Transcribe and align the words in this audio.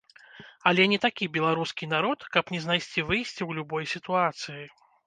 Але 0.69 0.87
не 0.93 0.99
такі 1.05 1.27
беларускі 1.35 1.91
народ, 1.93 2.27
каб 2.37 2.45
не 2.57 2.65
знайсці 2.65 3.07
выйсце 3.13 3.39
ў 3.45 3.51
любой 3.61 3.93
сітуацыі. 3.97 4.63